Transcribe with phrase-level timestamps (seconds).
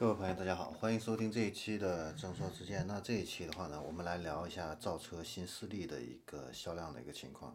[0.00, 2.86] 各位朋友，大家好，欢迎收听这一期的正说之见。
[2.86, 7.54] 那这一期的话呢，我们来聊一下造车新势力的一个销量的一个情况。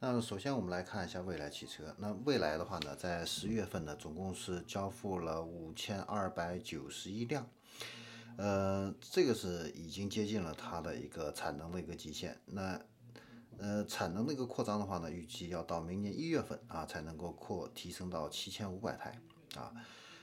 [0.00, 1.94] 那首先我们来看一下蔚来汽车。
[1.96, 7.48] 那蔚来的话呢，在十月份呢，总共是交付了五千二百九十一辆，
[8.36, 12.36] 呃，这个是已经接近了它的一个产能的一个极限。
[12.46, 12.80] 那
[13.58, 19.20] 呃，产能的一个扩张的话呢，预计要到明年一月份啊，才能够扩提升到七千五百台
[19.54, 19.72] 啊。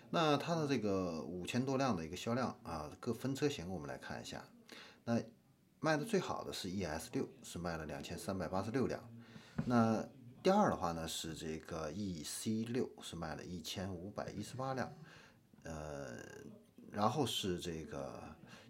[0.09, 4.43] 那它的这个五千多辆的一个销量啊，各分车型我们来看一下。
[5.03, 5.21] 那
[5.79, 9.01] 卖的最好的是 ES 六，是卖了两千三百八十六辆。
[9.65, 10.07] 那
[10.41, 14.91] 第二的话呢是这个 EC 六，是卖了一千五百一十八辆。
[15.63, 16.17] 呃，
[16.91, 18.23] 然后是这个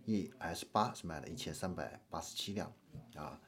[0.05, 2.73] ES 八，是卖了一千三百八十七辆
[3.15, 3.39] 啊。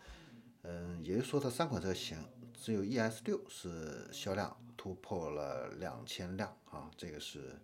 [0.61, 2.17] 嗯，也就是说它三款车型
[2.53, 7.59] 只有 ES 六是销量突破了两千辆啊，这个是。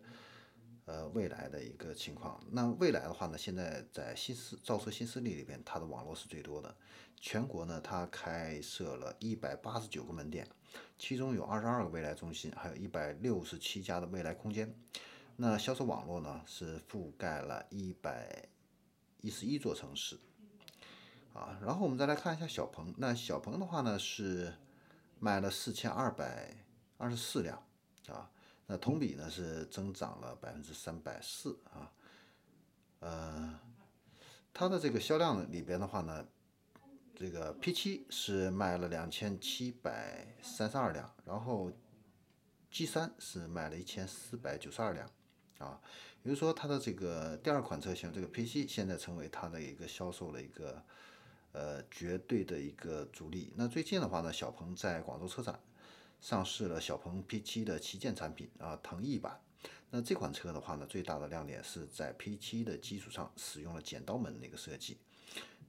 [0.88, 6.76] 呃，未来的一个情况，那未来的话呢，现在在新势造车新势力里边，它的网络是最多的。
[7.20, 10.48] 全国呢，它开设了一百八十九个门店，
[11.00, 14.76] 其中有二十二个未来中心，还有一百六十七家的未来空间。
[15.38, 18.48] 那销售网络呢，是覆盖了一百
[19.22, 20.20] 一十一座城市。
[21.34, 24.54] 啊，然后我们再来看一下小鹏，那小鹏的话呢，是
[25.18, 26.56] 卖了四千二百
[26.98, 27.62] 二十四辆，
[28.08, 28.30] 啊。
[28.68, 31.94] 那同比呢是增长了百分之三百四啊，
[32.98, 33.60] 呃，
[34.52, 36.26] 它的这个销量里边的话呢，
[37.16, 41.72] 这个 P7 是卖了两千七百三十二辆，然后
[42.72, 45.08] G3 是卖了一千四百九十二辆
[45.60, 45.80] 啊，
[46.24, 50.84] 也就是说它的这个第二款车型这个 P7 现在成为它的一个销售的一个
[51.52, 53.54] 呃绝对的一个主力。
[53.56, 55.60] 那最近的话呢，小鹏在广州车展。
[56.26, 59.40] 上市了小鹏 P7 的旗舰产品啊，腾翼版。
[59.92, 64.98] 那这款车的话呢，最大的亮点是在 P7 的基础上使用了剪刀门的一个设计。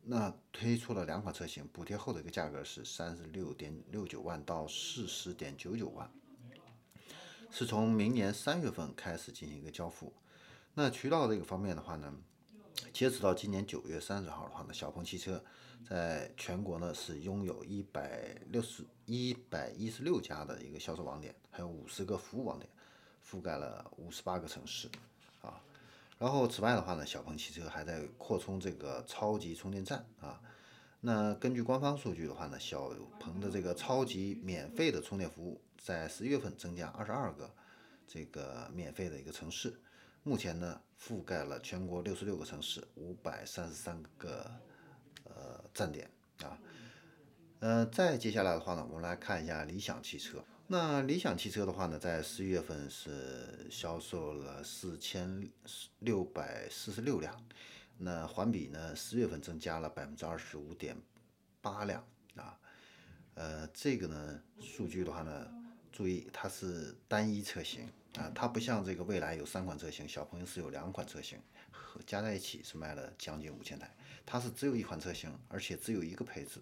[0.05, 6.11] 那推出了两款车型，补贴后的一个价格是三十六点六九万到四十点九九万，
[7.51, 10.15] 是从明年三月份开始进行一个交付。
[10.73, 12.15] 那渠道这个方面的话呢？
[12.93, 15.43] 截止到今年九月三十号的话呢，小鹏汽车
[15.87, 22.69] 在全国呢是拥有一百六十一百一十六家的一个销售网点，还有五十个服务网点，
[23.29, 24.89] 覆盖了五十八个城市
[25.43, 25.61] 啊。
[26.19, 30.41] 然后此外的话呢，小鹏汽车还在扩充这个超级充电站啊。
[31.01, 37.55] 那根据官方数据的话呢，小鹏的这个超级免费的充电服务在十一月份增加二十二个
[38.09, 39.79] 这个免费的一个城市。
[40.27, 44.45] 目前呢，覆盖了全国六十六个城市，五百三十三个
[45.23, 46.11] 呃站点
[46.43, 46.59] 啊。
[47.61, 50.45] 呃，再接下来的话呢，我们来看一下理想汽车。
[50.67, 55.49] 那理想汽车的话呢，在十一月份是销售了四千
[56.01, 57.33] 六百四十六辆，
[57.97, 60.97] 那环比呢，十月份增加了百分之二十五点
[61.61, 62.05] 八辆
[62.35, 62.59] 啊。
[63.35, 65.49] 呃，这个呢，数据的话呢，
[65.93, 67.89] 注意它是单一车型。
[68.17, 71.39] 啊，它不像这个蔚来有三款车型，小鹏是有两款车型，
[71.71, 73.95] 和加在一起是卖了将近五千台。
[74.25, 76.61] 它是只有一款车型，而且只有一个配置，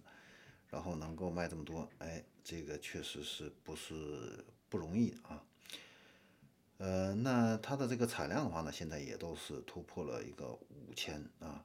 [0.69, 5.43] 然后能够卖这么多，哎，这个确实是不是不容易啊？
[6.79, 11.65] 呃，那它的这个产量的话呢，现在也都是突破了一个五千啊。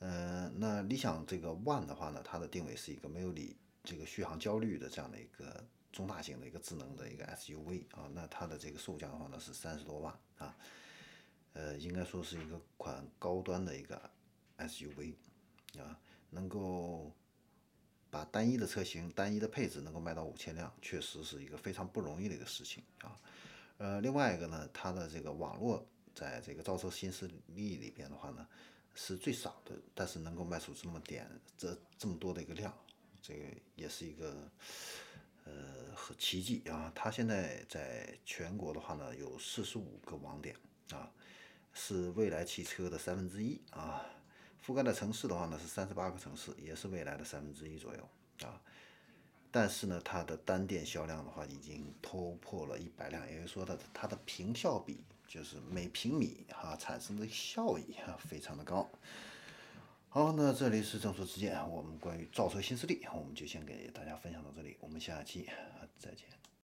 [0.00, 5.64] 呃，那理想这个 ONE 的话呢，它的定位是一个没有理这个续航焦虑的这样的一个。
[5.94, 10.56] 中大型的一个智能的一个 SUV 啊，那它的这个售价的话呢是三十多万啊，
[11.52, 14.10] 呃，应该说是一个款高端的一个
[14.58, 15.14] SUV
[15.78, 15.96] 啊，
[16.30, 17.12] 能够
[18.10, 23.16] 把单一的车型、单一的配置能够卖到五千辆，确实是一个非常不容易的一个事情啊。
[23.78, 28.44] 呃，另外一个呢，它的这个网络在这个造车新势力里边的话呢
[28.96, 32.76] 是最少的，但是能够卖出这么点这这么多的一个量，
[33.22, 33.44] 这个
[33.76, 34.50] 也是一个。
[35.44, 36.90] 呃，和奇迹啊！
[36.94, 40.56] 它现在在全国的话呢，有四十五个网点
[40.90, 41.10] 啊，
[41.72, 44.04] 是蔚来汽车的三分之一啊。
[44.64, 48.08] 覆盖的城市的话呢，是三十八个城市，也是蔚来的三分之一左右
[48.46, 48.58] 啊。
[49.50, 58.90] 但是呢，它的单店销量的话，已经突破了一百辆，也就是说的它的平效比，就是每平米哈产生的效益啊，非常的高。
[60.14, 65.50] 好，那这里是正说之见，我们关于造车新势力，我们就先给大家分享到这里，我们下期
[65.98, 66.28] 再见。